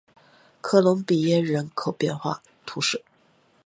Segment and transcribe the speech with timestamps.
[0.61, 3.03] 科隆比耶人口变化图示